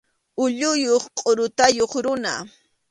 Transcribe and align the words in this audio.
Ulluyuq 0.43 1.03
qʼurutayuq 1.17 1.91
runa. 2.05 2.33